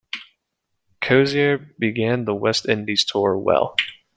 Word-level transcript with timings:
Cosier 0.99 1.75
began 1.77 2.25
the 2.25 2.33
West 2.33 2.67
Indies 2.67 3.05
tour 3.05 3.37
well. 3.37 3.75